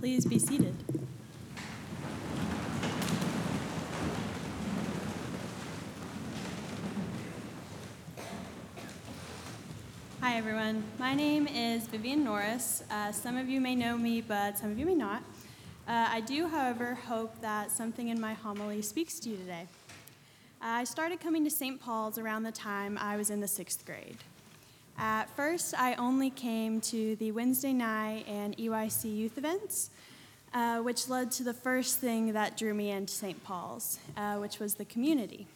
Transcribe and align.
Please 0.00 0.24
be 0.24 0.38
seated. 0.38 0.74
Hi, 10.22 10.38
everyone. 10.38 10.82
My 10.98 11.12
name 11.12 11.46
is 11.48 11.86
Vivian 11.86 12.24
Norris. 12.24 12.82
Uh, 12.90 13.12
some 13.12 13.36
of 13.36 13.50
you 13.50 13.60
may 13.60 13.74
know 13.74 13.98
me, 13.98 14.22
but 14.22 14.56
some 14.56 14.70
of 14.70 14.78
you 14.78 14.86
may 14.86 14.94
not. 14.94 15.22
Uh, 15.86 16.08
I 16.08 16.22
do, 16.22 16.48
however, 16.48 16.94
hope 16.94 17.38
that 17.42 17.70
something 17.70 18.08
in 18.08 18.18
my 18.18 18.32
homily 18.32 18.80
speaks 18.80 19.20
to 19.20 19.28
you 19.28 19.36
today. 19.36 19.66
I 20.62 20.84
started 20.84 21.20
coming 21.20 21.44
to 21.44 21.50
St. 21.50 21.78
Paul's 21.78 22.16
around 22.16 22.44
the 22.44 22.52
time 22.52 22.96
I 22.96 23.18
was 23.18 23.28
in 23.28 23.40
the 23.40 23.48
sixth 23.48 23.84
grade. 23.84 24.16
At 25.02 25.30
first, 25.34 25.72
I 25.78 25.94
only 25.94 26.28
came 26.28 26.82
to 26.82 27.16
the 27.16 27.32
Wednesday 27.32 27.72
night 27.72 28.26
and 28.28 28.54
EYC 28.58 29.16
youth 29.16 29.38
events, 29.38 29.88
uh, 30.52 30.80
which 30.80 31.08
led 31.08 31.30
to 31.32 31.42
the 31.42 31.54
first 31.54 31.96
thing 31.96 32.34
that 32.34 32.58
drew 32.58 32.74
me 32.74 32.90
into 32.90 33.14
St. 33.14 33.42
Paul's, 33.42 33.98
uh, 34.18 34.36
which 34.36 34.58
was 34.58 34.74
the 34.74 34.84
community. 34.84 35.46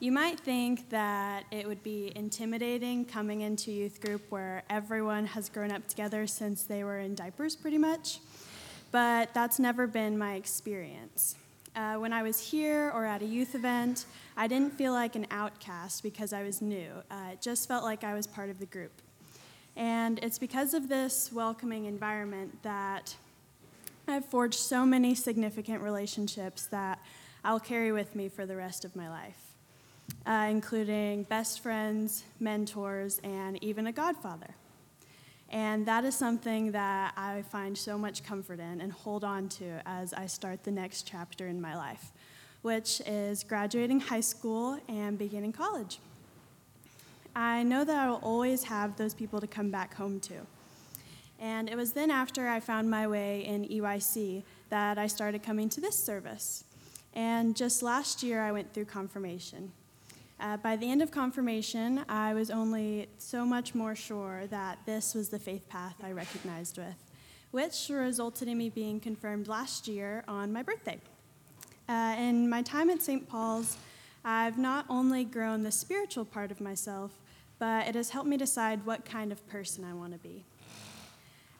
You 0.00 0.10
might 0.10 0.40
think 0.40 0.88
that 0.88 1.44
it 1.50 1.68
would 1.68 1.82
be 1.82 2.12
intimidating 2.16 3.04
coming 3.04 3.42
into 3.42 3.72
youth 3.72 4.00
group 4.00 4.22
where 4.30 4.62
everyone 4.70 5.26
has 5.26 5.50
grown 5.50 5.70
up 5.70 5.86
together 5.86 6.26
since 6.26 6.62
they 6.62 6.82
were 6.82 6.98
in 6.98 7.14
diapers, 7.14 7.54
pretty 7.54 7.78
much, 7.78 8.20
but 8.90 9.34
that's 9.34 9.58
never 9.58 9.86
been 9.86 10.16
my 10.16 10.36
experience. 10.36 11.36
Uh, 11.78 11.94
when 11.94 12.12
I 12.12 12.24
was 12.24 12.40
here 12.40 12.90
or 12.92 13.06
at 13.06 13.22
a 13.22 13.24
youth 13.24 13.54
event, 13.54 14.06
I 14.36 14.48
didn't 14.48 14.72
feel 14.72 14.92
like 14.92 15.14
an 15.14 15.28
outcast 15.30 16.02
because 16.02 16.32
I 16.32 16.42
was 16.42 16.60
new. 16.60 16.90
Uh, 17.08 17.34
it 17.34 17.40
just 17.40 17.68
felt 17.68 17.84
like 17.84 18.02
I 18.02 18.14
was 18.14 18.26
part 18.26 18.50
of 18.50 18.58
the 18.58 18.66
group. 18.66 18.90
And 19.76 20.18
it's 20.18 20.40
because 20.40 20.74
of 20.74 20.88
this 20.88 21.32
welcoming 21.32 21.84
environment 21.84 22.64
that 22.64 23.14
I've 24.08 24.24
forged 24.24 24.58
so 24.58 24.84
many 24.84 25.14
significant 25.14 25.80
relationships 25.80 26.66
that 26.66 26.98
I'll 27.44 27.60
carry 27.60 27.92
with 27.92 28.16
me 28.16 28.28
for 28.28 28.44
the 28.44 28.56
rest 28.56 28.84
of 28.84 28.96
my 28.96 29.08
life, 29.08 29.40
uh, 30.26 30.48
including 30.50 31.22
best 31.22 31.60
friends, 31.60 32.24
mentors, 32.40 33.20
and 33.22 33.62
even 33.62 33.86
a 33.86 33.92
godfather. 33.92 34.56
And 35.50 35.86
that 35.86 36.04
is 36.04 36.14
something 36.14 36.72
that 36.72 37.14
I 37.16 37.42
find 37.42 37.76
so 37.76 37.96
much 37.96 38.22
comfort 38.22 38.60
in 38.60 38.80
and 38.80 38.92
hold 38.92 39.24
on 39.24 39.48
to 39.50 39.80
as 39.86 40.12
I 40.12 40.26
start 40.26 40.64
the 40.64 40.70
next 40.70 41.06
chapter 41.06 41.46
in 41.46 41.60
my 41.60 41.74
life, 41.74 42.12
which 42.62 43.00
is 43.06 43.44
graduating 43.44 44.00
high 44.00 44.20
school 44.20 44.78
and 44.88 45.16
beginning 45.18 45.52
college. 45.52 46.00
I 47.34 47.62
know 47.62 47.84
that 47.84 47.96
I 47.96 48.10
will 48.10 48.20
always 48.22 48.64
have 48.64 48.96
those 48.96 49.14
people 49.14 49.40
to 49.40 49.46
come 49.46 49.70
back 49.70 49.94
home 49.94 50.20
to. 50.20 50.34
And 51.38 51.68
it 51.70 51.76
was 51.76 51.92
then 51.92 52.10
after 52.10 52.48
I 52.48 52.60
found 52.60 52.90
my 52.90 53.06
way 53.06 53.44
in 53.46 53.64
EYC 53.64 54.42
that 54.70 54.98
I 54.98 55.06
started 55.06 55.42
coming 55.42 55.68
to 55.70 55.80
this 55.80 55.96
service. 55.96 56.64
And 57.14 57.56
just 57.56 57.82
last 57.82 58.22
year, 58.22 58.42
I 58.42 58.52
went 58.52 58.74
through 58.74 58.86
confirmation. 58.86 59.72
Uh, 60.40 60.56
by 60.56 60.76
the 60.76 60.88
end 60.88 61.02
of 61.02 61.10
confirmation, 61.10 62.04
I 62.08 62.32
was 62.32 62.48
only 62.48 63.08
so 63.18 63.44
much 63.44 63.74
more 63.74 63.96
sure 63.96 64.46
that 64.50 64.78
this 64.86 65.12
was 65.12 65.30
the 65.30 65.38
faith 65.38 65.68
path 65.68 65.96
I 66.00 66.12
recognized 66.12 66.78
with, 66.78 66.94
which 67.50 67.88
resulted 67.90 68.46
in 68.46 68.56
me 68.56 68.70
being 68.70 69.00
confirmed 69.00 69.48
last 69.48 69.88
year 69.88 70.22
on 70.28 70.52
my 70.52 70.62
birthday. 70.62 71.00
Uh, 71.88 72.14
in 72.18 72.48
my 72.48 72.62
time 72.62 72.88
at 72.88 73.02
St. 73.02 73.28
Paul's, 73.28 73.78
I've 74.24 74.58
not 74.58 74.84
only 74.88 75.24
grown 75.24 75.64
the 75.64 75.72
spiritual 75.72 76.24
part 76.24 76.52
of 76.52 76.60
myself, 76.60 77.18
but 77.58 77.88
it 77.88 77.96
has 77.96 78.10
helped 78.10 78.28
me 78.28 78.36
decide 78.36 78.86
what 78.86 79.04
kind 79.04 79.32
of 79.32 79.44
person 79.48 79.84
I 79.84 79.92
want 79.92 80.12
to 80.12 80.18
be. 80.18 80.44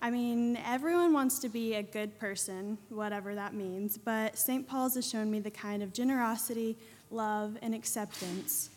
I 0.01 0.11
mean, 0.11 0.57
everyone 0.65 1.13
wants 1.13 1.41
to 1.41 1.49
be 1.49 1.75
a 1.75 1.83
good 1.83 2.21
person, 2.21 2.79
whatever 2.89 3.35
that 3.35 3.55
means, 3.55 3.99
but 3.99 4.39
St. 4.39 4.69
Paul's 4.69 4.95
has 4.95 5.09
shown 5.09 5.29
me 5.29 5.41
the 5.41 5.51
kind 5.51 5.83
of 5.83 5.93
generosity, 5.93 6.79
love, 7.11 7.57
and 7.63 7.75
acceptance. 7.75 8.71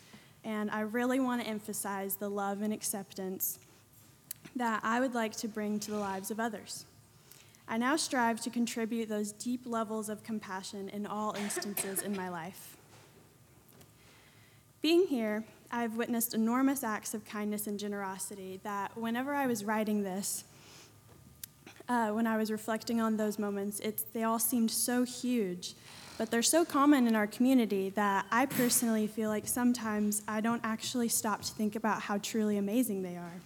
And 0.44 0.70
I 0.70 0.80
really 0.80 1.20
want 1.20 1.42
to 1.42 1.46
emphasize 1.46 2.16
the 2.16 2.28
love 2.28 2.62
and 2.62 2.72
acceptance 2.72 3.58
that 4.56 4.80
I 4.82 5.00
would 5.00 5.14
like 5.14 5.36
to 5.36 5.48
bring 5.48 5.78
to 5.80 5.90
the 5.90 5.98
lives 5.98 6.30
of 6.30 6.40
others. 6.40 6.84
I 7.68 7.78
now 7.78 7.96
strive 7.96 8.40
to 8.42 8.50
contribute 8.50 9.08
those 9.08 9.32
deep 9.32 9.62
levels 9.64 10.08
of 10.08 10.24
compassion 10.24 10.88
in 10.88 11.06
all 11.06 11.34
instances 11.34 12.02
in 12.02 12.16
my 12.16 12.28
life. 12.28 12.76
Being 14.82 15.06
here, 15.06 15.44
I've 15.70 15.96
witnessed 15.96 16.34
enormous 16.34 16.82
acts 16.82 17.14
of 17.14 17.24
kindness 17.24 17.66
and 17.66 17.78
generosity 17.78 18.60
that 18.62 18.96
whenever 18.96 19.32
I 19.32 19.46
was 19.46 19.64
writing 19.64 20.02
this, 20.02 20.44
uh, 21.88 22.10
when 22.10 22.26
I 22.26 22.36
was 22.36 22.50
reflecting 22.50 23.00
on 23.00 23.16
those 23.16 23.38
moments, 23.38 23.80
they 24.12 24.24
all 24.24 24.38
seemed 24.38 24.70
so 24.70 25.04
huge 25.04 25.74
but 26.22 26.30
they're 26.30 26.40
so 26.40 26.64
common 26.64 27.08
in 27.08 27.16
our 27.16 27.26
community 27.26 27.90
that 27.90 28.24
I 28.30 28.46
personally 28.46 29.08
feel 29.08 29.28
like 29.28 29.48
sometimes 29.48 30.22
I 30.28 30.40
don't 30.40 30.60
actually 30.62 31.08
stop 31.08 31.42
to 31.42 31.52
think 31.52 31.74
about 31.74 32.02
how 32.02 32.18
truly 32.18 32.58
amazing 32.58 33.02
they 33.02 33.16
are. 33.16 33.40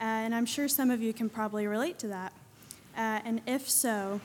And 0.00 0.34
I'm 0.34 0.46
sure 0.46 0.66
some 0.66 0.90
of 0.90 1.02
you 1.02 1.12
can 1.12 1.28
probably 1.28 1.66
relate 1.66 1.98
to 1.98 2.08
that. 2.08 2.32
Uh, 2.96 3.20
and 3.26 3.42
if 3.46 3.68
so, 3.68 4.18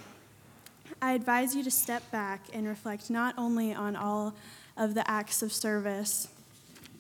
I 1.02 1.16
advise 1.16 1.54
you 1.54 1.66
to 1.66 1.70
step 1.70 2.10
back 2.12 2.46
and 2.54 2.66
reflect 2.66 3.10
not 3.10 3.36
only 3.38 3.74
on 3.74 3.98
all 3.98 4.34
of 4.78 4.94
the 4.94 5.04
acts 5.12 5.42
of 5.42 5.52
service 5.52 6.30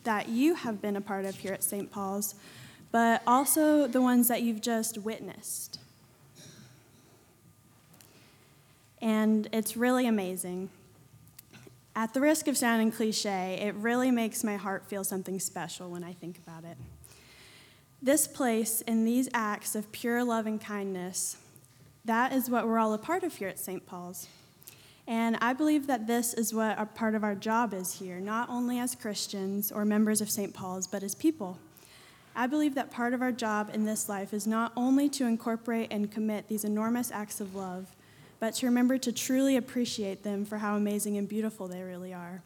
that 0.03 0.27
you 0.27 0.55
have 0.55 0.81
been 0.81 0.97
a 0.97 1.01
part 1.01 1.23
of 1.23 1.37
here 1.37 1.53
at 1.53 1.63
St. 1.63 1.89
Paul's, 1.89 2.35
but 2.91 3.21
also 3.25 3.87
the 3.87 4.01
ones 4.01 4.27
that 4.27 4.41
you've 4.41 4.59
just 4.59 4.97
witnessed. 4.97 5.79
And 9.01 9.47
it's 9.51 9.75
really 9.77 10.07
amazing. 10.07 10.69
At 11.95 12.13
the 12.13 12.21
risk 12.21 12.47
of 12.47 12.57
sounding 12.57 12.91
cliche, 12.91 13.59
it 13.61 13.75
really 13.75 14.11
makes 14.11 14.43
my 14.43 14.57
heart 14.57 14.85
feel 14.85 15.03
something 15.03 15.39
special 15.39 15.89
when 15.89 16.03
I 16.03 16.13
think 16.13 16.37
about 16.37 16.63
it. 16.65 16.77
This 18.01 18.27
place 18.27 18.83
and 18.85 19.07
these 19.07 19.29
acts 19.33 19.75
of 19.75 19.91
pure 19.91 20.23
love 20.23 20.45
and 20.45 20.59
kindness, 20.59 21.37
that 22.03 22.33
is 22.33 22.49
what 22.49 22.67
we're 22.67 22.79
all 22.79 22.93
a 22.93 22.97
part 22.97 23.23
of 23.23 23.35
here 23.35 23.47
at 23.47 23.59
St. 23.59 23.85
Paul's. 23.85 24.27
And 25.07 25.37
I 25.39 25.53
believe 25.53 25.87
that 25.87 26.07
this 26.07 26.33
is 26.33 26.53
what 26.53 26.77
a 26.79 26.85
part 26.85 27.15
of 27.15 27.23
our 27.23 27.35
job 27.35 27.73
is 27.73 27.93
here, 27.93 28.19
not 28.19 28.49
only 28.49 28.79
as 28.79 28.95
Christians 28.95 29.71
or 29.71 29.85
members 29.85 30.19
of 30.19 30.29
St. 30.29 30.53
Paul's, 30.53 30.87
but 30.87 31.03
as 31.03 31.15
people. 31.15 31.57
I 32.35 32.47
believe 32.47 32.75
that 32.75 32.91
part 32.91 33.13
of 33.13 33.21
our 33.21 33.31
job 33.31 33.69
in 33.73 33.85
this 33.85 34.09
life 34.09 34.33
is 34.33 34.45
not 34.45 34.73
only 34.75 35.07
to 35.09 35.25
incorporate 35.25 35.87
and 35.91 36.11
commit 36.11 36.49
these 36.49 36.65
enormous 36.65 37.11
acts 37.11 37.39
of 37.39 37.55
love, 37.55 37.94
but 38.45 38.53
to 38.53 38.67
remember 38.67 38.95
to 38.95 39.11
truly 39.11 39.57
appreciate 39.57 40.21
them 40.21 40.45
for 40.45 40.59
how 40.59 40.75
amazing 40.75 41.17
and 41.17 41.27
beautiful 41.27 41.67
they 41.67 41.81
really 41.81 42.13
are. 42.13 42.43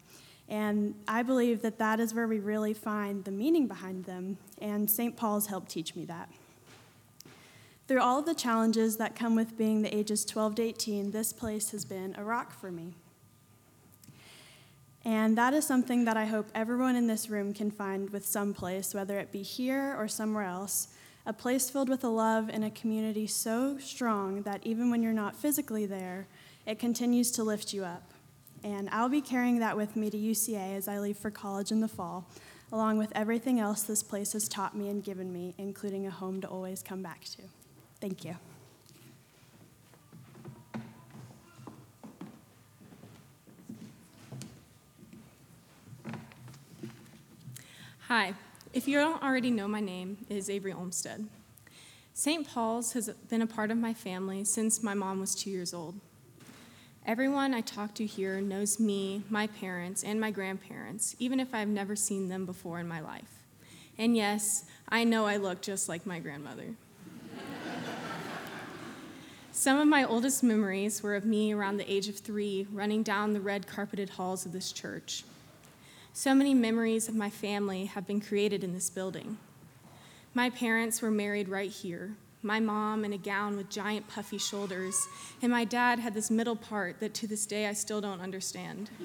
And 0.47 0.95
I 1.09 1.23
believe 1.23 1.61
that 1.63 1.77
that 1.79 1.99
is 1.99 2.13
where 2.13 2.25
we 2.25 2.39
really 2.39 2.73
find 2.73 3.25
the 3.25 3.31
meaning 3.31 3.67
behind 3.67 4.05
them, 4.05 4.37
and 4.61 4.89
St. 4.89 5.17
Paul's 5.17 5.47
helped 5.47 5.69
teach 5.69 5.97
me 5.97 6.05
that. 6.05 6.29
Through 7.89 7.99
all 7.99 8.17
of 8.17 8.25
the 8.25 8.33
challenges 8.33 8.95
that 8.95 9.13
come 9.13 9.35
with 9.35 9.57
being 9.57 9.81
the 9.81 9.93
ages 9.93 10.23
12 10.23 10.55
to 10.55 10.61
18, 10.61 11.11
this 11.11 11.33
place 11.33 11.71
has 11.71 11.83
been 11.83 12.15
a 12.17 12.23
rock 12.23 12.53
for 12.53 12.71
me. 12.71 12.93
And 15.03 15.37
that 15.37 15.53
is 15.53 15.67
something 15.67 16.05
that 16.05 16.15
I 16.15 16.27
hope 16.27 16.47
everyone 16.55 16.95
in 16.95 17.07
this 17.07 17.29
room 17.29 17.53
can 17.53 17.71
find 17.71 18.09
with 18.11 18.25
some 18.25 18.53
place, 18.53 18.93
whether 18.93 19.19
it 19.19 19.33
be 19.33 19.41
here 19.41 19.97
or 19.99 20.07
somewhere 20.07 20.45
else, 20.45 20.87
a 21.29 21.33
place 21.33 21.69
filled 21.69 21.89
with 21.89 22.03
a 22.03 22.09
love 22.09 22.49
and 22.51 22.65
a 22.65 22.71
community 22.71 23.27
so 23.27 23.77
strong 23.77 24.41
that 24.41 24.59
even 24.63 24.89
when 24.89 25.03
you're 25.03 25.13
not 25.13 25.35
physically 25.35 25.85
there, 25.85 26.25
it 26.65 26.79
continues 26.79 27.29
to 27.29 27.43
lift 27.43 27.71
you 27.71 27.85
up. 27.85 28.01
And 28.63 28.89
I'll 28.89 29.09
be 29.09 29.21
carrying 29.21 29.59
that 29.59 29.77
with 29.77 29.95
me 29.95 30.09
to 30.09 30.17
UCA 30.17 30.75
as 30.75 30.87
I 30.87 30.97
leave 30.97 31.17
for 31.17 31.29
college 31.29 31.71
in 31.71 31.81
the 31.81 31.87
fall, 31.87 32.27
along 32.71 32.97
with 32.97 33.11
everything 33.13 33.59
else 33.59 33.83
this 33.83 34.01
place 34.01 34.33
has 34.33 34.47
taught 34.49 34.75
me 34.75 34.89
and 34.89 35.03
given 35.03 35.31
me, 35.31 35.53
including 35.59 36.07
a 36.07 36.09
home 36.09 36.41
to 36.41 36.47
always 36.47 36.81
come 36.81 37.03
back 37.03 37.25
to. 37.25 37.43
Thank 38.01 38.25
you. 38.25 38.35
Hi, 48.07 48.33
if 48.73 48.87
you 48.87 48.97
don't 48.97 49.23
already 49.23 49.49
know 49.49 49.67
my 49.67 49.79
name, 49.79 50.17
it 50.29 50.37
is 50.37 50.49
Avery 50.49 50.73
Olmstead. 50.73 51.27
St. 52.13 52.47
Paul's 52.47 52.93
has 52.93 53.09
been 53.29 53.41
a 53.41 53.47
part 53.47 53.71
of 53.71 53.77
my 53.77 53.93
family 53.93 54.43
since 54.43 54.83
my 54.83 54.93
mom 54.93 55.19
was 55.19 55.33
two 55.33 55.49
years 55.49 55.73
old. 55.73 55.95
Everyone 57.05 57.53
I 57.53 57.61
talk 57.61 57.95
to 57.95 58.05
here 58.05 58.39
knows 58.41 58.79
me, 58.79 59.23
my 59.29 59.47
parents, 59.47 60.03
and 60.03 60.21
my 60.21 60.29
grandparents, 60.29 61.15
even 61.17 61.39
if 61.39 61.55
I've 61.55 61.67
never 61.67 61.95
seen 61.95 62.27
them 62.27 62.45
before 62.45 62.79
in 62.79 62.87
my 62.87 62.99
life. 62.99 63.43
And 63.97 64.15
yes, 64.15 64.65
I 64.87 65.03
know 65.03 65.25
I 65.25 65.37
look 65.37 65.61
just 65.61 65.89
like 65.89 66.05
my 66.05 66.19
grandmother. 66.19 66.75
Some 69.51 69.79
of 69.79 69.87
my 69.87 70.03
oldest 70.03 70.43
memories 70.43 71.01
were 71.01 71.15
of 71.15 71.25
me 71.25 71.53
around 71.53 71.77
the 71.77 71.91
age 71.91 72.07
of 72.07 72.17
three 72.17 72.67
running 72.71 73.01
down 73.01 73.33
the 73.33 73.41
red 73.41 73.65
carpeted 73.65 74.11
halls 74.11 74.45
of 74.45 74.51
this 74.51 74.71
church. 74.71 75.23
So 76.13 76.33
many 76.33 76.53
memories 76.53 77.07
of 77.07 77.15
my 77.15 77.29
family 77.29 77.85
have 77.85 78.07
been 78.07 78.19
created 78.19 78.63
in 78.63 78.73
this 78.73 78.89
building. 78.89 79.37
My 80.33 80.49
parents 80.49 81.01
were 81.01 81.11
married 81.11 81.49
right 81.49 81.71
here, 81.71 82.15
my 82.41 82.59
mom 82.59 83.05
in 83.05 83.13
a 83.13 83.17
gown 83.17 83.57
with 83.57 83.69
giant 83.69 84.07
puffy 84.07 84.37
shoulders, 84.37 85.07
and 85.41 85.51
my 85.51 85.65
dad 85.65 85.99
had 85.99 86.13
this 86.13 86.31
middle 86.31 86.55
part 86.55 86.99
that 86.99 87.13
to 87.15 87.27
this 87.27 87.45
day 87.45 87.67
I 87.67 87.73
still 87.73 88.01
don't 88.01 88.21
understand. 88.21 88.89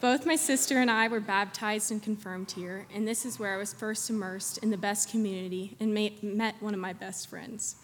Both 0.00 0.26
my 0.26 0.36
sister 0.36 0.78
and 0.78 0.90
I 0.90 1.08
were 1.08 1.20
baptized 1.20 1.90
and 1.90 2.02
confirmed 2.02 2.50
here, 2.50 2.86
and 2.92 3.08
this 3.08 3.24
is 3.24 3.38
where 3.38 3.54
I 3.54 3.56
was 3.56 3.72
first 3.72 4.10
immersed 4.10 4.58
in 4.58 4.70
the 4.70 4.76
best 4.76 5.10
community 5.10 5.76
and 5.80 5.94
met 5.94 6.56
one 6.60 6.74
of 6.74 6.80
my 6.80 6.92
best 6.92 7.30
friends. 7.30 7.76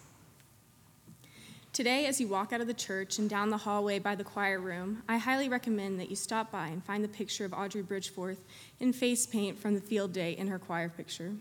Today, 1.73 2.05
as 2.05 2.19
you 2.19 2.27
walk 2.27 2.51
out 2.51 2.59
of 2.59 2.67
the 2.67 2.73
church 2.73 3.17
and 3.17 3.29
down 3.29 3.49
the 3.49 3.55
hallway 3.55 3.97
by 3.97 4.13
the 4.13 4.25
choir 4.25 4.59
room, 4.59 5.03
I 5.07 5.17
highly 5.17 5.47
recommend 5.47 6.01
that 6.01 6.09
you 6.09 6.17
stop 6.17 6.51
by 6.51 6.67
and 6.67 6.83
find 6.83 7.01
the 7.01 7.07
picture 7.07 7.45
of 7.45 7.53
Audrey 7.53 7.81
Bridgeforth 7.81 8.39
in 8.81 8.91
face 8.91 9.25
paint 9.25 9.57
from 9.57 9.75
the 9.75 9.79
field 9.79 10.11
day 10.11 10.33
in 10.33 10.47
her 10.47 10.59
choir 10.59 10.89
picture. 10.89 11.33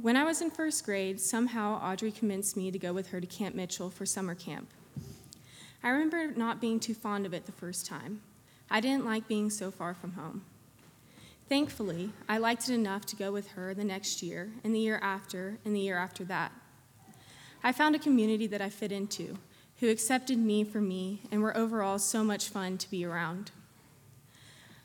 When 0.00 0.16
I 0.16 0.24
was 0.24 0.40
in 0.40 0.50
first 0.50 0.86
grade, 0.86 1.20
somehow 1.20 1.78
Audrey 1.82 2.10
convinced 2.10 2.56
me 2.56 2.70
to 2.70 2.78
go 2.78 2.94
with 2.94 3.08
her 3.08 3.20
to 3.20 3.26
Camp 3.26 3.54
Mitchell 3.54 3.90
for 3.90 4.06
summer 4.06 4.34
camp. 4.34 4.70
I 5.82 5.90
remember 5.90 6.28
not 6.28 6.58
being 6.58 6.80
too 6.80 6.94
fond 6.94 7.26
of 7.26 7.34
it 7.34 7.44
the 7.44 7.52
first 7.52 7.84
time. 7.84 8.22
I 8.70 8.80
didn't 8.80 9.04
like 9.04 9.28
being 9.28 9.50
so 9.50 9.70
far 9.70 9.92
from 9.92 10.12
home. 10.12 10.46
Thankfully, 11.46 12.12
I 12.26 12.38
liked 12.38 12.70
it 12.70 12.74
enough 12.74 13.04
to 13.06 13.16
go 13.16 13.32
with 13.32 13.48
her 13.48 13.74
the 13.74 13.84
next 13.84 14.22
year, 14.22 14.50
and 14.64 14.74
the 14.74 14.80
year 14.80 14.98
after, 15.02 15.58
and 15.66 15.76
the 15.76 15.80
year 15.80 15.98
after 15.98 16.24
that. 16.24 16.52
I 17.62 17.72
found 17.72 17.94
a 17.94 17.98
community 17.98 18.46
that 18.46 18.60
I 18.60 18.70
fit 18.70 18.92
into, 18.92 19.36
who 19.80 19.88
accepted 19.88 20.38
me 20.38 20.64
for 20.64 20.80
me 20.80 21.22
and 21.30 21.42
were 21.42 21.56
overall 21.56 21.98
so 21.98 22.24
much 22.24 22.48
fun 22.48 22.78
to 22.78 22.90
be 22.90 23.04
around. 23.04 23.50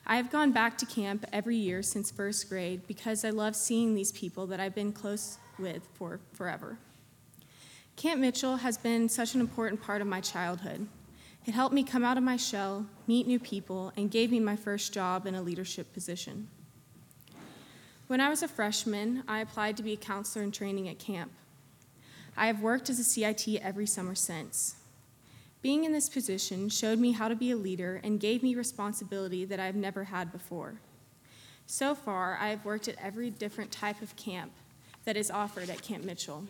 I 0.06 0.16
have 0.16 0.30
gone 0.30 0.52
back 0.52 0.76
to 0.78 0.86
camp 0.86 1.24
every 1.32 1.56
year 1.56 1.82
since 1.82 2.10
first 2.10 2.48
grade 2.48 2.86
because 2.86 3.24
I 3.24 3.30
love 3.30 3.56
seeing 3.56 3.94
these 3.94 4.12
people 4.12 4.46
that 4.48 4.60
I've 4.60 4.74
been 4.74 4.92
close 4.92 5.38
with 5.58 5.82
for 5.94 6.20
forever. 6.32 6.78
Camp 7.96 8.20
Mitchell 8.20 8.56
has 8.56 8.76
been 8.76 9.08
such 9.08 9.34
an 9.34 9.40
important 9.40 9.80
part 9.80 10.02
of 10.02 10.06
my 10.06 10.20
childhood. 10.20 10.86
It 11.46 11.54
helped 11.54 11.74
me 11.74 11.84
come 11.84 12.04
out 12.04 12.18
of 12.18 12.24
my 12.24 12.36
shell, 12.36 12.86
meet 13.06 13.26
new 13.26 13.38
people, 13.38 13.92
and 13.96 14.10
gave 14.10 14.30
me 14.30 14.40
my 14.40 14.56
first 14.56 14.92
job 14.92 15.26
in 15.26 15.34
a 15.34 15.42
leadership 15.42 15.92
position. 15.92 16.48
When 18.06 18.20
I 18.20 18.28
was 18.28 18.42
a 18.42 18.48
freshman, 18.48 19.22
I 19.26 19.40
applied 19.40 19.76
to 19.78 19.82
be 19.82 19.92
a 19.94 19.96
counselor 19.96 20.44
in 20.44 20.52
training 20.52 20.88
at 20.88 20.98
camp. 20.98 21.32
I 22.36 22.46
have 22.48 22.60
worked 22.60 22.90
as 22.90 22.98
a 22.98 23.04
CIT 23.04 23.60
every 23.62 23.86
summer 23.86 24.14
since. 24.14 24.76
Being 25.62 25.84
in 25.84 25.92
this 25.92 26.08
position 26.08 26.68
showed 26.68 26.98
me 26.98 27.12
how 27.12 27.28
to 27.28 27.36
be 27.36 27.50
a 27.50 27.56
leader 27.56 28.00
and 28.02 28.20
gave 28.20 28.42
me 28.42 28.54
responsibility 28.54 29.44
that 29.44 29.60
I've 29.60 29.76
never 29.76 30.04
had 30.04 30.32
before. 30.32 30.74
So 31.66 31.94
far, 31.94 32.36
I 32.38 32.48
have 32.48 32.64
worked 32.64 32.88
at 32.88 32.96
every 33.02 33.30
different 33.30 33.72
type 33.72 34.02
of 34.02 34.16
camp 34.16 34.52
that 35.04 35.16
is 35.16 35.30
offered 35.30 35.70
at 35.70 35.82
Camp 35.82 36.04
Mitchell 36.04 36.44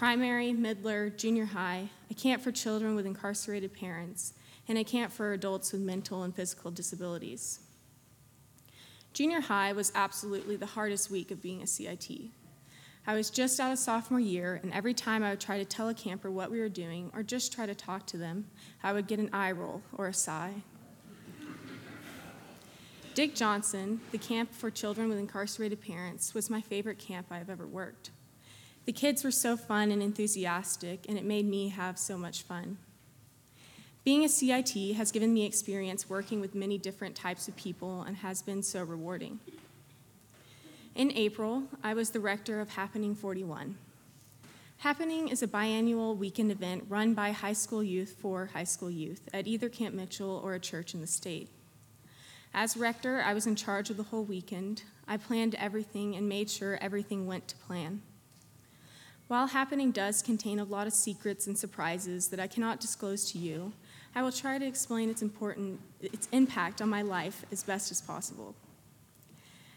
primary, 0.00 0.50
middler, 0.50 1.10
junior 1.10 1.44
high, 1.44 1.86
a 2.10 2.14
camp 2.14 2.42
for 2.42 2.50
children 2.50 2.94
with 2.94 3.04
incarcerated 3.04 3.70
parents, 3.74 4.32
and 4.66 4.78
a 4.78 4.82
camp 4.82 5.12
for 5.12 5.34
adults 5.34 5.72
with 5.72 5.82
mental 5.82 6.22
and 6.22 6.34
physical 6.34 6.70
disabilities. 6.70 7.60
Junior 9.12 9.42
high 9.42 9.74
was 9.74 9.92
absolutely 9.94 10.56
the 10.56 10.64
hardest 10.64 11.10
week 11.10 11.30
of 11.30 11.42
being 11.42 11.60
a 11.60 11.66
CIT. 11.66 12.30
I 13.06 13.14
was 13.14 13.30
just 13.30 13.58
out 13.58 13.72
of 13.72 13.78
sophomore 13.78 14.20
year, 14.20 14.60
and 14.62 14.72
every 14.72 14.94
time 14.94 15.22
I 15.22 15.30
would 15.30 15.40
try 15.40 15.58
to 15.58 15.64
tell 15.64 15.88
a 15.88 15.94
camper 15.94 16.30
what 16.30 16.50
we 16.50 16.60
were 16.60 16.68
doing 16.68 17.10
or 17.14 17.22
just 17.22 17.52
try 17.52 17.66
to 17.66 17.74
talk 17.74 18.06
to 18.08 18.18
them, 18.18 18.46
I 18.82 18.92
would 18.92 19.06
get 19.06 19.18
an 19.18 19.30
eye 19.32 19.52
roll 19.52 19.82
or 19.96 20.06
a 20.06 20.14
sigh. 20.14 20.62
Dick 23.14 23.34
Johnson, 23.34 24.00
the 24.12 24.18
camp 24.18 24.52
for 24.52 24.70
children 24.70 25.08
with 25.08 25.18
incarcerated 25.18 25.80
parents, 25.80 26.34
was 26.34 26.48
my 26.48 26.60
favorite 26.60 26.98
camp 26.98 27.26
I 27.30 27.38
have 27.38 27.50
ever 27.50 27.66
worked. 27.66 28.10
The 28.84 28.92
kids 28.92 29.24
were 29.24 29.30
so 29.30 29.56
fun 29.56 29.90
and 29.90 30.02
enthusiastic, 30.02 31.06
and 31.08 31.18
it 31.18 31.24
made 31.24 31.46
me 31.46 31.68
have 31.70 31.98
so 31.98 32.16
much 32.16 32.42
fun. 32.42 32.78
Being 34.04 34.24
a 34.24 34.28
CIT 34.28 34.94
has 34.94 35.12
given 35.12 35.34
me 35.34 35.44
experience 35.44 36.08
working 36.08 36.40
with 36.40 36.54
many 36.54 36.78
different 36.78 37.14
types 37.14 37.48
of 37.48 37.56
people 37.56 38.02
and 38.02 38.16
has 38.18 38.42
been 38.42 38.62
so 38.62 38.82
rewarding. 38.82 39.40
In 40.96 41.12
April, 41.12 41.62
I 41.84 41.94
was 41.94 42.10
the 42.10 42.18
rector 42.18 42.60
of 42.60 42.70
Happening 42.70 43.14
41. 43.14 43.76
Happening 44.78 45.28
is 45.28 45.40
a 45.40 45.46
biannual 45.46 46.16
weekend 46.16 46.50
event 46.50 46.84
run 46.88 47.14
by 47.14 47.30
high 47.30 47.52
school 47.52 47.82
youth 47.82 48.16
for 48.20 48.46
high 48.52 48.64
school 48.64 48.90
youth 48.90 49.28
at 49.32 49.46
either 49.46 49.68
Camp 49.68 49.94
Mitchell 49.94 50.40
or 50.42 50.54
a 50.54 50.60
church 50.60 50.92
in 50.92 51.00
the 51.00 51.06
state. 51.06 51.48
As 52.52 52.76
rector, 52.76 53.22
I 53.24 53.34
was 53.34 53.46
in 53.46 53.54
charge 53.54 53.88
of 53.90 53.96
the 53.96 54.02
whole 54.02 54.24
weekend. 54.24 54.82
I 55.06 55.16
planned 55.16 55.54
everything 55.54 56.16
and 56.16 56.28
made 56.28 56.50
sure 56.50 56.76
everything 56.80 57.24
went 57.24 57.46
to 57.48 57.56
plan. 57.56 58.02
While 59.28 59.46
Happening 59.46 59.92
does 59.92 60.22
contain 60.22 60.58
a 60.58 60.64
lot 60.64 60.88
of 60.88 60.92
secrets 60.92 61.46
and 61.46 61.56
surprises 61.56 62.28
that 62.28 62.40
I 62.40 62.48
cannot 62.48 62.80
disclose 62.80 63.30
to 63.30 63.38
you, 63.38 63.72
I 64.16 64.22
will 64.22 64.32
try 64.32 64.58
to 64.58 64.66
explain 64.66 65.08
its, 65.08 65.22
important, 65.22 65.80
its 66.00 66.28
impact 66.32 66.82
on 66.82 66.88
my 66.88 67.02
life 67.02 67.44
as 67.52 67.62
best 67.62 67.92
as 67.92 68.00
possible. 68.00 68.56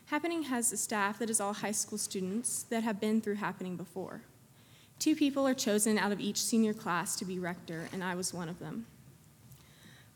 Happening 0.07 0.43
has 0.43 0.71
a 0.71 0.77
staff 0.77 1.17
that 1.19 1.29
is 1.29 1.39
all 1.39 1.53
high 1.53 1.71
school 1.71 1.97
students 1.97 2.63
that 2.63 2.83
have 2.83 2.99
been 2.99 3.21
through 3.21 3.35
Happening 3.35 3.77
before. 3.77 4.21
Two 4.99 5.15
people 5.15 5.47
are 5.47 5.53
chosen 5.53 5.97
out 5.97 6.11
of 6.11 6.19
each 6.19 6.41
senior 6.41 6.73
class 6.73 7.15
to 7.15 7.25
be 7.25 7.39
rector, 7.39 7.87
and 7.91 8.03
I 8.03 8.15
was 8.15 8.33
one 8.33 8.49
of 8.49 8.59
them. 8.59 8.85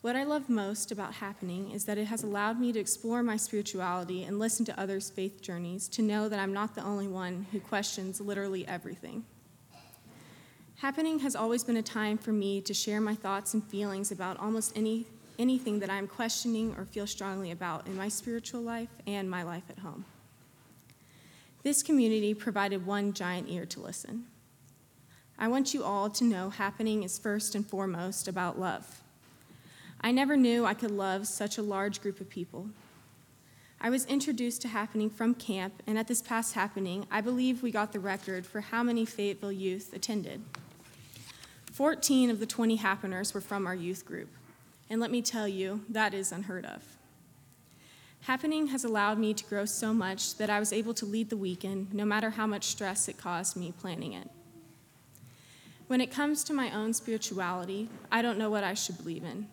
What 0.02 0.16
I 0.16 0.24
love 0.24 0.50
most 0.50 0.92
about 0.92 1.16
Happening 1.16 1.72
is 1.72 1.86
that 1.86 1.98
it 1.98 2.06
has 2.06 2.24
allowed 2.24 2.60
me 2.60 2.72
to 2.72 2.80
explore 2.80 3.24
my 3.24 3.38
spirituality 3.38 4.24
and 4.24 4.40
listen 4.40 4.66
to 4.66 4.80
others' 4.80 5.10
faith 5.10 5.42
journeys 5.42 5.88
to 5.90 6.02
know 6.02 6.30
that 6.30 6.40
I'm 6.40 6.54
not 6.54 6.76
the 6.76 6.84
only 6.84 7.08
one 7.08 7.48
who 7.52 7.60
questions 7.60 8.22
literally 8.22 8.68
everything. 8.68 9.26
Happening 10.78 11.20
has 11.20 11.36
always 11.36 11.64
been 11.64 11.78
a 11.78 11.82
time 11.82 12.18
for 12.20 12.32
me 12.32 12.62
to 12.62 12.74
share 12.74 13.02
my 13.02 13.16
thoughts 13.16 13.56
and 13.56 13.64
feelings 13.64 14.12
about 14.12 14.40
almost 14.40 14.78
any 14.78 15.08
anything 15.40 15.80
that 15.80 15.90
I'm 15.90 16.08
questioning 16.08 16.76
or 16.78 16.86
feel 16.86 17.08
strongly 17.08 17.52
about 17.52 17.88
in 17.88 17.96
my 17.96 18.08
spiritual 18.08 18.62
life 18.62 18.90
and 19.06 19.30
my 19.30 19.44
life 19.44 19.64
at 19.70 19.80
home. 19.80 20.06
This 21.64 21.84
community 21.84 22.34
provided 22.34 22.86
one 22.86 23.14
giant 23.14 23.50
ear 23.50 23.66
to 23.66 23.80
listen. 23.80 24.26
I 25.38 25.48
want 25.48 25.74
you 25.74 25.84
all 25.84 26.10
to 26.10 26.24
know 26.24 26.50
happening 26.50 27.04
is 27.04 27.20
first 27.20 27.56
and 27.56 27.68
foremost 27.68 28.28
about 28.28 28.60
love. 28.60 29.02
I 30.02 30.12
never 30.12 30.38
knew 30.38 30.66
I 30.66 30.74
could 30.74 30.92
love 30.92 31.28
such 31.28 31.58
a 31.58 31.64
large 31.64 32.02
group 32.02 32.22
of 32.22 32.30
people. 32.30 32.70
I 33.80 33.92
was 33.92 34.06
introduced 34.06 34.64
to 34.64 34.68
happening 34.68 35.10
from 35.10 35.36
camp, 35.36 35.84
and 35.86 36.00
at 36.00 36.08
this 36.08 36.22
past 36.22 36.54
happening, 36.54 37.06
I 37.12 37.22
believe 37.22 37.62
we 37.62 37.72
got 37.72 37.92
the 37.92 38.00
record 38.00 38.46
for 38.46 38.62
how 38.62 38.82
many 38.82 39.06
Fayetteville 39.06 39.52
youth 39.52 39.94
attended. 39.94 40.42
14 41.74 42.32
of 42.32 42.40
the 42.40 42.48
20 42.48 42.78
happeners 42.78 43.36
were 43.36 43.42
from 43.42 43.68
our 43.68 43.76
youth 43.76 44.04
group. 44.04 44.30
And 44.90 45.02
let 45.02 45.12
me 45.12 45.22
tell 45.22 45.48
you, 45.48 45.82
that 45.90 46.14
is 46.14 46.32
unheard 46.32 46.66
of. 46.66 46.84
Happening 48.22 48.68
has 48.68 48.84
allowed 48.84 49.20
me 49.20 49.34
to 49.34 49.46
grow 49.46 49.66
so 49.66 49.94
much 49.94 50.36
that 50.38 50.50
I 50.50 50.60
was 50.60 50.74
able 50.74 50.94
to 50.96 51.06
lead 51.06 51.30
the 51.30 51.38
weekend, 51.38 51.94
no 51.94 52.06
matter 52.06 52.32
how 52.32 52.48
much 52.48 52.66
stress 52.66 53.08
it 53.08 53.18
caused 53.18 53.56
me 53.56 53.74
planning 53.78 54.14
it. 54.14 54.30
When 55.88 56.02
it 56.02 56.12
comes 56.12 56.44
to 56.44 56.54
my 56.54 56.72
own 56.72 56.94
spirituality, 56.94 57.90
I 58.12 58.22
don't 58.22 58.38
know 58.38 58.50
what 58.50 58.64
I 58.64 58.74
should 58.74 58.98
believe 58.98 59.24
in. 59.24 59.48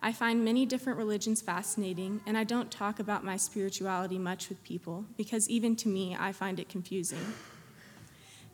I 0.00 0.12
find 0.12 0.44
many 0.44 0.64
different 0.66 0.98
religions 0.98 1.42
fascinating, 1.42 2.20
and 2.26 2.36
I 2.36 2.44
don't 2.44 2.70
talk 2.70 2.98
about 2.98 3.24
my 3.24 3.36
spirituality 3.36 4.18
much 4.18 4.48
with 4.48 4.62
people 4.64 5.06
because 5.16 5.48
even 5.48 5.76
to 5.76 5.88
me, 5.88 6.16
I 6.18 6.32
find 6.32 6.60
it 6.60 6.68
confusing. 6.68 7.24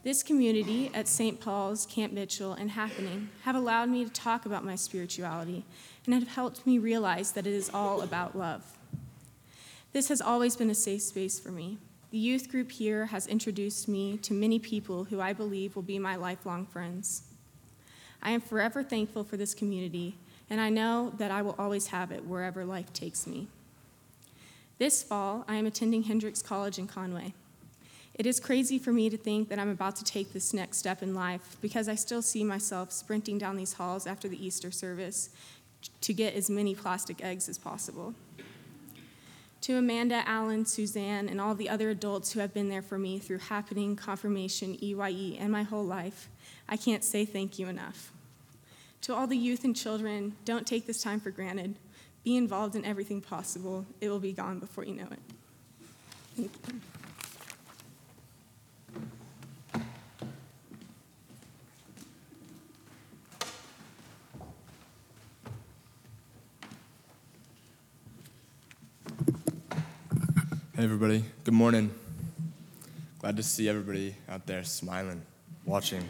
This 0.02 0.22
community 0.22 0.90
at 0.94 1.06
St. 1.06 1.38
Paul's, 1.40 1.84
Camp 1.84 2.14
Mitchell, 2.14 2.54
and 2.54 2.70
Happening 2.70 3.28
have 3.42 3.54
allowed 3.54 3.90
me 3.90 4.02
to 4.02 4.10
talk 4.10 4.46
about 4.46 4.64
my 4.64 4.74
spirituality 4.74 5.66
and 6.06 6.14
have 6.14 6.26
helped 6.26 6.66
me 6.66 6.78
realize 6.78 7.32
that 7.32 7.46
it 7.46 7.52
is 7.52 7.70
all 7.74 8.00
about 8.00 8.36
love. 8.36 8.78
This 9.92 10.08
has 10.08 10.22
always 10.22 10.56
been 10.56 10.70
a 10.70 10.74
safe 10.74 11.02
space 11.02 11.38
for 11.38 11.50
me. 11.50 11.76
The 12.12 12.18
youth 12.18 12.48
group 12.50 12.72
here 12.72 13.06
has 13.06 13.26
introduced 13.26 13.88
me 13.88 14.16
to 14.18 14.32
many 14.32 14.58
people 14.58 15.04
who 15.04 15.20
I 15.20 15.34
believe 15.34 15.76
will 15.76 15.82
be 15.82 15.98
my 15.98 16.16
lifelong 16.16 16.64
friends. 16.64 17.24
I 18.22 18.30
am 18.30 18.40
forever 18.40 18.82
thankful 18.82 19.24
for 19.24 19.36
this 19.36 19.52
community, 19.52 20.16
and 20.48 20.62
I 20.62 20.70
know 20.70 21.12
that 21.18 21.30
I 21.30 21.42
will 21.42 21.56
always 21.58 21.88
have 21.88 22.10
it 22.10 22.24
wherever 22.24 22.64
life 22.64 22.90
takes 22.94 23.26
me. 23.26 23.48
This 24.78 25.02
fall, 25.02 25.44
I 25.46 25.56
am 25.56 25.66
attending 25.66 26.04
Hendrix 26.04 26.40
College 26.40 26.78
in 26.78 26.86
Conway. 26.86 27.34
It 28.20 28.26
is 28.26 28.38
crazy 28.38 28.78
for 28.78 28.92
me 28.92 29.08
to 29.08 29.16
think 29.16 29.48
that 29.48 29.58
I'm 29.58 29.70
about 29.70 29.96
to 29.96 30.04
take 30.04 30.34
this 30.34 30.52
next 30.52 30.76
step 30.76 31.02
in 31.02 31.14
life 31.14 31.56
because 31.62 31.88
I 31.88 31.94
still 31.94 32.20
see 32.20 32.44
myself 32.44 32.92
sprinting 32.92 33.38
down 33.38 33.56
these 33.56 33.72
halls 33.72 34.06
after 34.06 34.28
the 34.28 34.46
Easter 34.46 34.70
service 34.70 35.30
to 36.02 36.12
get 36.12 36.34
as 36.34 36.50
many 36.50 36.74
plastic 36.74 37.24
eggs 37.24 37.48
as 37.48 37.56
possible. 37.56 38.12
To 39.62 39.78
Amanda, 39.78 40.22
Alan, 40.28 40.66
Suzanne, 40.66 41.30
and 41.30 41.40
all 41.40 41.54
the 41.54 41.70
other 41.70 41.88
adults 41.88 42.32
who 42.32 42.40
have 42.40 42.52
been 42.52 42.68
there 42.68 42.82
for 42.82 42.98
me 42.98 43.18
through 43.18 43.38
happening, 43.38 43.96
confirmation, 43.96 44.76
EYC, 44.76 45.40
and 45.40 45.50
my 45.50 45.62
whole 45.62 45.86
life, 45.86 46.28
I 46.68 46.76
can't 46.76 47.02
say 47.02 47.24
thank 47.24 47.58
you 47.58 47.68
enough. 47.68 48.12
To 49.00 49.14
all 49.14 49.28
the 49.28 49.38
youth 49.38 49.64
and 49.64 49.74
children, 49.74 50.36
don't 50.44 50.66
take 50.66 50.86
this 50.86 51.02
time 51.02 51.20
for 51.20 51.30
granted. 51.30 51.74
Be 52.22 52.36
involved 52.36 52.76
in 52.76 52.84
everything 52.84 53.22
possible. 53.22 53.86
It 53.98 54.10
will 54.10 54.20
be 54.20 54.34
gone 54.34 54.58
before 54.58 54.84
you 54.84 54.96
know 54.96 55.08
it. 55.10 56.50
Hey, 70.80 70.84
everybody. 70.84 71.22
Good 71.44 71.52
morning. 71.52 71.90
Glad 73.18 73.36
to 73.36 73.42
see 73.42 73.68
everybody 73.68 74.16
out 74.30 74.46
there 74.46 74.64
smiling, 74.64 75.20
watching. 75.66 76.02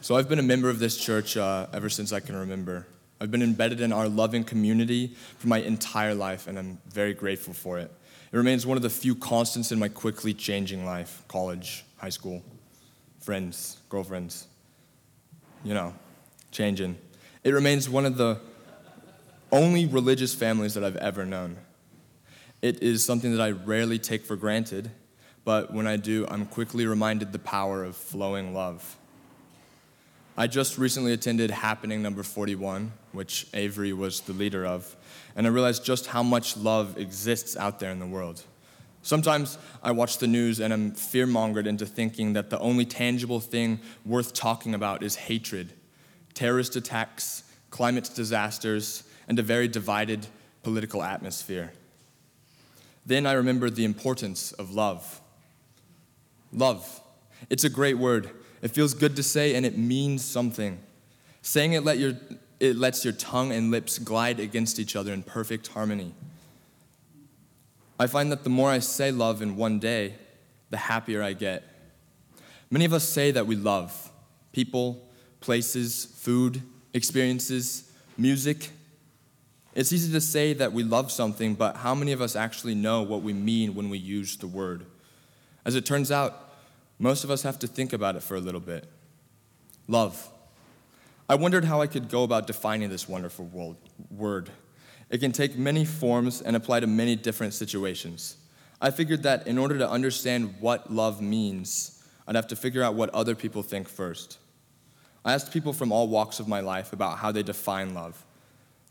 So, 0.00 0.16
I've 0.16 0.28
been 0.28 0.40
a 0.40 0.42
member 0.42 0.68
of 0.68 0.80
this 0.80 0.96
church 0.96 1.36
uh, 1.36 1.68
ever 1.72 1.88
since 1.90 2.12
I 2.12 2.18
can 2.18 2.34
remember. 2.34 2.88
I've 3.20 3.30
been 3.30 3.44
embedded 3.44 3.80
in 3.80 3.92
our 3.92 4.08
loving 4.08 4.42
community 4.42 5.14
for 5.38 5.46
my 5.46 5.58
entire 5.58 6.12
life, 6.12 6.48
and 6.48 6.58
I'm 6.58 6.78
very 6.88 7.14
grateful 7.14 7.54
for 7.54 7.78
it. 7.78 7.92
It 8.32 8.36
remains 8.36 8.66
one 8.66 8.76
of 8.76 8.82
the 8.82 8.90
few 8.90 9.14
constants 9.14 9.70
in 9.70 9.78
my 9.78 9.88
quickly 9.88 10.34
changing 10.34 10.84
life 10.84 11.22
college, 11.28 11.84
high 11.98 12.08
school, 12.08 12.42
friends, 13.20 13.76
girlfriends, 13.90 14.48
you 15.62 15.72
know, 15.72 15.94
changing. 16.50 16.98
It 17.44 17.54
remains 17.54 17.88
one 17.88 18.06
of 18.06 18.16
the 18.16 18.40
only 19.50 19.86
religious 19.86 20.34
families 20.34 20.74
that 20.74 20.84
I've 20.84 20.96
ever 20.96 21.24
known. 21.24 21.56
It 22.60 22.82
is 22.82 23.04
something 23.04 23.34
that 23.36 23.40
I 23.40 23.50
rarely 23.50 23.98
take 23.98 24.24
for 24.24 24.36
granted, 24.36 24.90
but 25.44 25.72
when 25.72 25.86
I 25.86 25.96
do, 25.96 26.26
I'm 26.28 26.46
quickly 26.46 26.86
reminded 26.86 27.32
the 27.32 27.38
power 27.38 27.84
of 27.84 27.96
flowing 27.96 28.52
love. 28.52 28.96
I 30.36 30.46
just 30.46 30.78
recently 30.78 31.12
attended 31.12 31.50
Happening 31.50 32.02
number 32.02 32.22
41, 32.22 32.92
which 33.12 33.46
Avery 33.54 33.92
was 33.92 34.20
the 34.20 34.32
leader 34.32 34.66
of, 34.66 34.94
and 35.34 35.46
I 35.46 35.50
realized 35.50 35.84
just 35.84 36.06
how 36.06 36.22
much 36.22 36.56
love 36.56 36.98
exists 36.98 37.56
out 37.56 37.80
there 37.80 37.90
in 37.90 37.98
the 37.98 38.06
world. 38.06 38.42
Sometimes 39.02 39.56
I 39.82 39.92
watch 39.92 40.18
the 40.18 40.26
news 40.26 40.60
and 40.60 40.72
I'm 40.72 40.92
fear-mongered 40.92 41.66
into 41.66 41.86
thinking 41.86 42.34
that 42.34 42.50
the 42.50 42.58
only 42.58 42.84
tangible 42.84 43.40
thing 43.40 43.80
worth 44.04 44.34
talking 44.34 44.74
about 44.74 45.02
is 45.02 45.16
hatred, 45.16 45.72
terrorist 46.34 46.76
attacks, 46.76 47.44
climate 47.70 48.10
disasters, 48.14 49.04
and 49.28 49.38
a 49.38 49.42
very 49.42 49.68
divided 49.68 50.26
political 50.62 51.02
atmosphere. 51.02 51.72
Then 53.06 53.26
I 53.26 53.32
remembered 53.32 53.76
the 53.76 53.84
importance 53.84 54.52
of 54.52 54.72
love. 54.72 55.20
Love. 56.52 57.00
It's 57.48 57.64
a 57.64 57.70
great 57.70 57.98
word. 57.98 58.30
It 58.62 58.68
feels 58.68 58.94
good 58.94 59.14
to 59.16 59.22
say 59.22 59.54
and 59.54 59.64
it 59.64 59.78
means 59.78 60.24
something. 60.24 60.78
Saying 61.42 61.74
it, 61.74 61.84
let 61.84 61.98
your, 61.98 62.14
it 62.58 62.76
lets 62.76 63.04
your 63.04 63.14
tongue 63.14 63.52
and 63.52 63.70
lips 63.70 63.98
glide 63.98 64.40
against 64.40 64.78
each 64.78 64.96
other 64.96 65.12
in 65.12 65.22
perfect 65.22 65.68
harmony. 65.68 66.14
I 68.00 68.06
find 68.06 68.30
that 68.32 68.44
the 68.44 68.50
more 68.50 68.70
I 68.70 68.78
say 68.78 69.10
love 69.10 69.42
in 69.42 69.56
one 69.56 69.78
day, 69.78 70.14
the 70.70 70.76
happier 70.76 71.22
I 71.22 71.32
get. 71.32 71.64
Many 72.70 72.84
of 72.84 72.92
us 72.92 73.08
say 73.08 73.30
that 73.30 73.46
we 73.46 73.56
love 73.56 74.10
people, 74.52 75.08
places, 75.40 76.04
food, 76.04 76.62
experiences, 76.92 77.90
music, 78.16 78.70
it's 79.78 79.92
easy 79.92 80.10
to 80.10 80.20
say 80.20 80.54
that 80.54 80.72
we 80.72 80.82
love 80.82 81.12
something, 81.12 81.54
but 81.54 81.76
how 81.76 81.94
many 81.94 82.10
of 82.10 82.20
us 82.20 82.34
actually 82.34 82.74
know 82.74 83.02
what 83.02 83.22
we 83.22 83.32
mean 83.32 83.76
when 83.76 83.88
we 83.88 83.96
use 83.96 84.36
the 84.36 84.48
word? 84.48 84.84
As 85.64 85.76
it 85.76 85.86
turns 85.86 86.10
out, 86.10 86.52
most 86.98 87.22
of 87.22 87.30
us 87.30 87.42
have 87.42 87.60
to 87.60 87.68
think 87.68 87.92
about 87.92 88.16
it 88.16 88.24
for 88.24 88.34
a 88.34 88.40
little 88.40 88.60
bit. 88.60 88.88
Love. 89.86 90.30
I 91.28 91.36
wondered 91.36 91.64
how 91.64 91.80
I 91.80 91.86
could 91.86 92.08
go 92.08 92.24
about 92.24 92.48
defining 92.48 92.90
this 92.90 93.08
wonderful 93.08 93.76
word. 94.10 94.50
It 95.10 95.18
can 95.18 95.30
take 95.30 95.56
many 95.56 95.84
forms 95.84 96.42
and 96.42 96.56
apply 96.56 96.80
to 96.80 96.88
many 96.88 97.14
different 97.14 97.54
situations. 97.54 98.36
I 98.80 98.90
figured 98.90 99.22
that 99.22 99.46
in 99.46 99.58
order 99.58 99.78
to 99.78 99.88
understand 99.88 100.56
what 100.58 100.92
love 100.92 101.22
means, 101.22 102.02
I'd 102.26 102.34
have 102.34 102.48
to 102.48 102.56
figure 102.56 102.82
out 102.82 102.96
what 102.96 103.10
other 103.10 103.36
people 103.36 103.62
think 103.62 103.88
first. 103.88 104.38
I 105.24 105.34
asked 105.34 105.52
people 105.52 105.72
from 105.72 105.92
all 105.92 106.08
walks 106.08 106.40
of 106.40 106.48
my 106.48 106.58
life 106.58 106.92
about 106.92 107.18
how 107.18 107.30
they 107.30 107.44
define 107.44 107.94
love. 107.94 108.24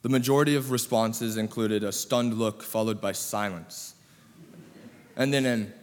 The 0.04 0.10
majority 0.10 0.56
of 0.56 0.72
responses 0.72 1.38
included 1.38 1.84
a 1.84 1.92
stunned 1.92 2.36
look 2.36 2.63
followed 2.63 3.01
by 3.01 3.12
silence. 3.12 3.96
And 5.16 5.34
then 5.34 5.46
an, 5.46 5.74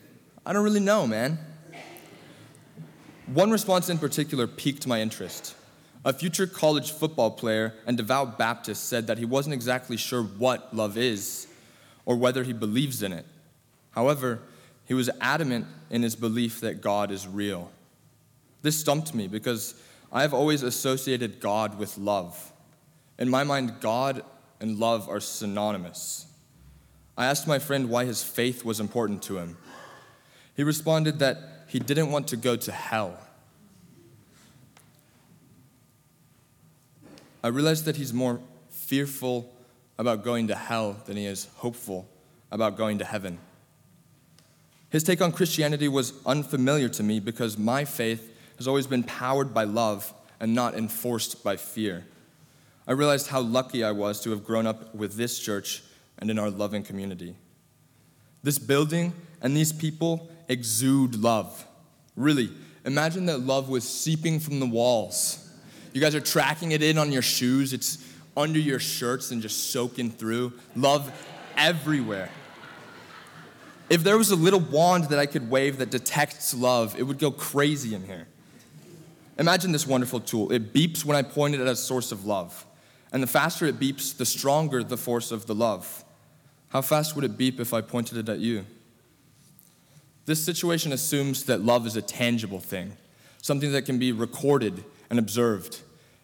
I 0.47 0.53
don't 0.53 0.65
really 0.65 0.81
know, 0.81 1.07
man. 1.07 1.39
One 3.27 3.51
response 3.51 3.89
in 3.89 3.99
particular 3.99 4.47
piqued 4.47 4.87
my 4.87 5.01
interest. 5.01 5.55
A 6.05 6.13
future 6.13 6.47
college 6.47 6.93
football 6.93 7.31
player 7.31 7.75
and 7.87 7.97
devout 7.97 8.39
Baptist 8.39 8.89
said 8.89 9.07
that 9.07 9.19
he 9.19 9.25
wasn't 9.25 9.55
exactly 9.55 9.97
sure 9.97 10.23
what 10.23 10.75
love 10.77 10.99
is 10.99 11.47
or 12.05 12.17
whether 12.17 12.45
he 12.45 12.53
believes 12.53 13.03
in 13.03 13.13
it. 13.13 13.25
However, 13.93 14.41
he 14.85 14.95
was 14.95 15.09
adamant 15.21 15.67
in 15.89 16.03
his 16.03 16.15
belief 16.15 16.61
that 16.61 16.83
God 16.83 17.11
is 17.11 17.27
real. 17.27 17.73
This 18.61 18.79
stumped 18.79 19.15
me 19.15 19.27
because 19.27 19.75
I 20.13 20.23
have 20.23 20.35
always 20.35 20.63
associated 20.63 21.41
God 21.41 21.79
with 21.79 21.97
love. 21.97 22.53
In 23.19 23.29
my 23.29 23.45
mind, 23.45 23.81
God 23.81 24.23
and 24.61 24.79
love 24.79 25.09
are 25.09 25.21
synonymous. 25.21 26.27
I 27.17 27.27
asked 27.27 27.47
my 27.47 27.59
friend 27.59 27.89
why 27.89 28.05
his 28.05 28.23
faith 28.23 28.65
was 28.65 28.81
important 28.81 29.23
to 29.25 29.39
him. 29.39 29.57
He 30.57 30.65
responded 30.65 31.21
that 31.21 31.39
he 31.69 31.79
didn't 31.79 32.11
want 32.11 32.29
to 32.29 32.37
go 32.37 32.57
to 32.57 32.73
hell. 32.73 33.19
I 37.43 37.49
realized 37.49 37.85
that 37.85 37.97
he's 37.97 38.13
more 38.13 38.41
fearful 38.71 39.53
about 39.99 40.25
going 40.25 40.49
to 40.49 40.55
hell 40.55 40.97
than 41.07 41.17
he 41.17 41.27
is 41.27 41.49
hopeful 41.57 42.09
about 42.51 42.77
going 42.77 42.99
to 42.99 43.05
heaven. 43.05 43.39
His 44.91 45.05
take 45.05 45.21
on 45.21 45.33
Christianity 45.33 45.89
was 45.89 46.15
unfamiliar 46.25 46.89
to 46.91 47.03
me 47.03 47.21
because 47.21 47.59
my 47.59 47.85
faith 47.85 48.33
has 48.57 48.69
always 48.69 48.87
been 48.87 49.03
powered 49.03 49.53
by 49.53 49.65
love 49.65 50.13
and 50.41 50.55
not 50.55 50.75
enforced 50.75 51.43
by 51.45 51.57
fear. 51.57 52.07
I 52.87 52.93
realized 52.93 53.29
how 53.29 53.41
lucky 53.41 53.83
I 53.83 53.93
was 53.93 54.21
to 54.23 54.31
have 54.31 54.45
grown 54.45 54.67
up 54.67 54.95
with 54.95 55.15
this 55.15 55.39
church 55.39 55.83
and 56.19 56.31
in 56.31 56.39
our 56.39 56.51
loving 56.51 56.83
community. 56.83 57.37
This 58.43 58.59
building 58.59 59.15
and 59.41 59.57
these 59.57 59.73
people 59.73 60.31
exude 60.49 61.17
love. 61.17 61.67
Really, 62.15 62.51
imagine 62.85 63.27
that 63.27 63.39
love 63.39 63.69
was 63.69 63.85
seeping 63.85 64.39
from 64.39 64.61
the 64.61 64.67
walls. 64.67 65.51
You 65.93 66.01
guys 66.01 66.15
are 66.15 66.21
tracking 66.21 66.73
it 66.73 66.83
in 66.83 66.99
on 66.99 67.11
your 67.11 67.23
shoes, 67.23 67.73
it's 67.73 67.99
under 68.37 68.59
your 68.59 68.81
shirts 68.81 69.31
and 69.31 69.41
just 69.41 69.71
soaking 69.71 70.11
through. 70.11 70.53
Love 70.77 71.11
everywhere. 71.57 72.31
If 73.89 74.03
there 74.03 74.19
was 74.19 74.31
a 74.31 74.37
little 74.37 74.61
wand 74.61 75.05
that 75.05 75.19
I 75.19 75.27
could 75.27 75.51
wave 75.51 75.79
that 75.79 75.91
detects 75.91 76.55
love, 76.55 76.99
it 76.99 77.05
would 77.05 77.19
go 77.19 77.31
crazy 77.31 77.95
in 77.95 78.05
here. 78.05 78.27
Imagine 79.39 79.73
this 79.73 79.87
wonderful 79.87 80.21
tool. 80.21 80.53
It 80.53 80.73
beeps 80.73 81.05
when 81.05 81.17
I 81.17 81.23
point 81.23 81.55
it 81.55 81.61
at 81.61 81.67
a 81.67 81.77
source 81.77 82.13
of 82.13 82.25
love. 82.25 82.67
And 83.15 83.23
the 83.23 83.29
faster 83.29 83.65
it 83.65 83.79
beeps, 83.79 84.17
the 84.17 84.27
stronger 84.27 84.83
the 84.83 84.97
force 84.97 85.31
of 85.31 85.47
the 85.47 85.55
love. 85.55 86.05
How 86.71 86.83
fast 86.83 87.15
would 87.15 87.25
it 87.25 87.39
beep 87.39 87.61
if 87.61 87.73
I 87.73 87.81
pointed 87.81 88.19
it 88.19 88.29
at 88.29 88.41
you? 88.41 88.67
This 90.27 90.43
situation 90.43 90.93
assumes 90.93 91.45
that 91.45 91.61
love 91.61 91.87
is 91.87 91.95
a 91.95 92.03
tangible 92.03 92.59
thing, 92.59 92.97
something 93.41 93.71
that 93.71 93.83
can 93.83 94.01
be 94.01 94.11
recorded 94.11 94.83
and 95.11 95.21
observed. 95.21 95.81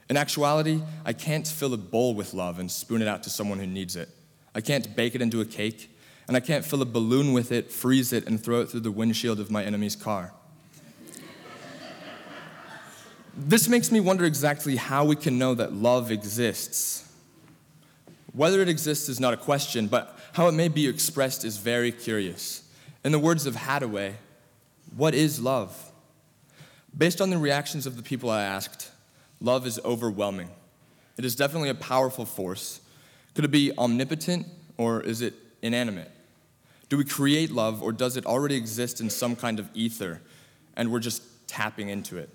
In 0.08 0.16
actuality, 0.16 0.82
I 1.04 1.12
can't 1.12 1.46
fill 1.46 1.74
a 1.74 1.76
bowl 1.76 2.14
with 2.14 2.34
love 2.34 2.58
and 2.58 2.68
spoon 2.68 3.02
it 3.02 3.06
out 3.06 3.22
to 3.22 3.30
someone 3.30 3.60
who 3.60 3.68
needs 3.68 3.94
it. 3.94 4.08
I 4.52 4.60
can't 4.60 4.96
bake 4.96 5.14
it 5.14 5.22
into 5.22 5.40
a 5.40 5.44
cake, 5.44 5.96
and 6.26 6.36
I 6.36 6.40
can't 6.40 6.64
fill 6.64 6.82
a 6.82 6.86
balloon 6.86 7.32
with 7.32 7.52
it, 7.52 7.70
freeze 7.70 8.12
it, 8.12 8.26
and 8.26 8.42
throw 8.42 8.62
it 8.62 8.68
through 8.68 8.80
the 8.80 8.90
windshield 8.90 9.38
of 9.38 9.48
my 9.48 9.62
enemy's 9.62 9.94
car. 9.94 10.32
This 13.42 13.68
makes 13.68 13.90
me 13.90 14.00
wonder 14.00 14.26
exactly 14.26 14.76
how 14.76 15.06
we 15.06 15.16
can 15.16 15.38
know 15.38 15.54
that 15.54 15.72
love 15.72 16.10
exists. 16.10 17.10
Whether 18.34 18.60
it 18.60 18.68
exists 18.68 19.08
is 19.08 19.18
not 19.18 19.32
a 19.32 19.38
question, 19.38 19.86
but 19.86 20.18
how 20.34 20.48
it 20.48 20.52
may 20.52 20.68
be 20.68 20.86
expressed 20.86 21.42
is 21.46 21.56
very 21.56 21.90
curious. 21.90 22.62
In 23.02 23.12
the 23.12 23.18
words 23.18 23.46
of 23.46 23.56
Haddaway, 23.56 24.12
what 24.94 25.14
is 25.14 25.40
love? 25.40 25.90
Based 26.96 27.22
on 27.22 27.30
the 27.30 27.38
reactions 27.38 27.86
of 27.86 27.96
the 27.96 28.02
people 28.02 28.28
I 28.28 28.42
asked, 28.42 28.90
love 29.40 29.66
is 29.66 29.80
overwhelming. 29.86 30.50
It 31.16 31.24
is 31.24 31.34
definitely 31.34 31.70
a 31.70 31.74
powerful 31.74 32.26
force. 32.26 32.82
Could 33.34 33.46
it 33.46 33.50
be 33.50 33.72
omnipotent 33.78 34.48
or 34.76 35.00
is 35.00 35.22
it 35.22 35.32
inanimate? 35.62 36.10
Do 36.90 36.98
we 36.98 37.04
create 37.04 37.50
love 37.50 37.82
or 37.82 37.92
does 37.92 38.18
it 38.18 38.26
already 38.26 38.56
exist 38.56 39.00
in 39.00 39.08
some 39.08 39.34
kind 39.34 39.58
of 39.58 39.70
ether 39.72 40.20
and 40.76 40.92
we're 40.92 41.00
just 41.00 41.22
tapping 41.48 41.88
into 41.88 42.18
it? 42.18 42.28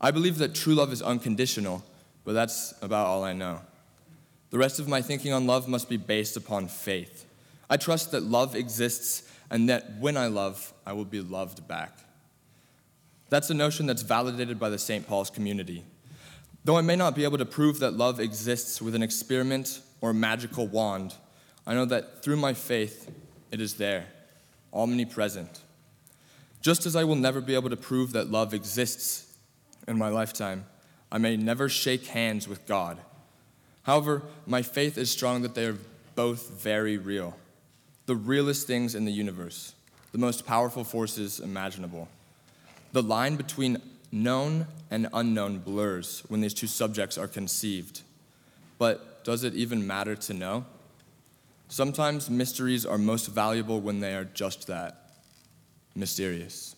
I 0.00 0.10
believe 0.10 0.38
that 0.38 0.54
true 0.54 0.74
love 0.74 0.92
is 0.92 1.02
unconditional, 1.02 1.84
but 2.24 2.32
that's 2.32 2.72
about 2.80 3.06
all 3.06 3.22
I 3.22 3.32
know. 3.32 3.60
The 4.50 4.58
rest 4.58 4.80
of 4.80 4.88
my 4.88 5.02
thinking 5.02 5.32
on 5.32 5.46
love 5.46 5.68
must 5.68 5.88
be 5.88 5.96
based 5.96 6.36
upon 6.36 6.68
faith. 6.68 7.26
I 7.68 7.76
trust 7.76 8.10
that 8.12 8.22
love 8.22 8.56
exists 8.56 9.30
and 9.50 9.68
that 9.68 9.98
when 9.98 10.16
I 10.16 10.26
love, 10.26 10.72
I 10.86 10.92
will 10.92 11.04
be 11.04 11.20
loved 11.20 11.66
back. 11.68 11.98
That's 13.28 13.50
a 13.50 13.54
notion 13.54 13.86
that's 13.86 14.02
validated 14.02 14.58
by 14.58 14.70
the 14.70 14.78
St. 14.78 15.06
Paul's 15.06 15.30
community. 15.30 15.84
Though 16.64 16.76
I 16.76 16.82
may 16.82 16.96
not 16.96 17.14
be 17.14 17.24
able 17.24 17.38
to 17.38 17.44
prove 17.44 17.78
that 17.78 17.92
love 17.92 18.20
exists 18.20 18.82
with 18.82 18.94
an 18.94 19.02
experiment 19.02 19.80
or 20.00 20.10
a 20.10 20.14
magical 20.14 20.66
wand, 20.66 21.14
I 21.66 21.74
know 21.74 21.84
that 21.86 22.22
through 22.22 22.36
my 22.36 22.54
faith, 22.54 23.10
it 23.50 23.60
is 23.60 23.74
there, 23.74 24.06
omnipresent. 24.72 25.60
Just 26.60 26.86
as 26.86 26.96
I 26.96 27.04
will 27.04 27.16
never 27.16 27.40
be 27.40 27.54
able 27.54 27.70
to 27.70 27.76
prove 27.76 28.12
that 28.12 28.30
love 28.30 28.52
exists 28.52 29.29
in 29.88 29.98
my 29.98 30.08
lifetime, 30.08 30.66
I 31.12 31.18
may 31.18 31.36
never 31.36 31.68
shake 31.68 32.06
hands 32.06 32.46
with 32.46 32.66
God. 32.66 32.98
However, 33.82 34.22
my 34.46 34.62
faith 34.62 34.98
is 34.98 35.10
strong 35.10 35.42
that 35.42 35.54
they 35.54 35.66
are 35.66 35.78
both 36.14 36.50
very 36.50 36.98
real. 36.98 37.36
The 38.06 38.16
realest 38.16 38.66
things 38.66 38.94
in 38.94 39.04
the 39.04 39.12
universe, 39.12 39.74
the 40.12 40.18
most 40.18 40.46
powerful 40.46 40.84
forces 40.84 41.40
imaginable. 41.40 42.08
The 42.92 43.02
line 43.02 43.36
between 43.36 43.78
known 44.12 44.66
and 44.90 45.08
unknown 45.12 45.58
blurs 45.58 46.22
when 46.28 46.40
these 46.40 46.54
two 46.54 46.66
subjects 46.66 47.16
are 47.16 47.28
conceived. 47.28 48.02
But 48.78 49.24
does 49.24 49.44
it 49.44 49.54
even 49.54 49.86
matter 49.86 50.16
to 50.16 50.34
know? 50.34 50.64
Sometimes 51.68 52.28
mysteries 52.28 52.84
are 52.84 52.98
most 52.98 53.26
valuable 53.28 53.80
when 53.80 54.00
they 54.00 54.14
are 54.14 54.24
just 54.24 54.66
that 54.66 55.12
mysterious. 55.94 56.74